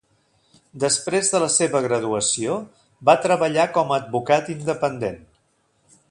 Després 0.83 1.27
de 1.33 1.41
la 1.43 1.49
seva 1.55 1.81
graduació, 1.87 2.57
va 3.11 3.17
treballar 3.29 3.67
com 3.79 3.93
a 3.93 3.99
advocat 4.03 4.49
independent. 4.59 5.21